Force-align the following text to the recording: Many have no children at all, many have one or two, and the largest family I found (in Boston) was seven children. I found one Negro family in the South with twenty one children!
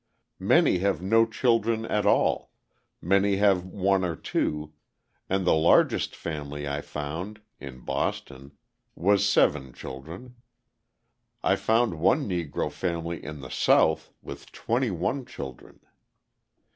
Many 0.39 0.79
have 0.79 0.99
no 1.03 1.27
children 1.27 1.85
at 1.85 2.07
all, 2.07 2.49
many 3.03 3.35
have 3.35 3.63
one 3.67 4.03
or 4.03 4.15
two, 4.15 4.73
and 5.29 5.45
the 5.45 5.53
largest 5.53 6.15
family 6.15 6.67
I 6.67 6.81
found 6.81 7.39
(in 7.59 7.81
Boston) 7.81 8.53
was 8.95 9.29
seven 9.29 9.73
children. 9.73 10.37
I 11.43 11.55
found 11.55 11.99
one 11.99 12.27
Negro 12.27 12.71
family 12.71 13.23
in 13.23 13.41
the 13.41 13.51
South 13.51 14.11
with 14.23 14.51
twenty 14.51 14.89
one 14.89 15.23
children! 15.23 15.79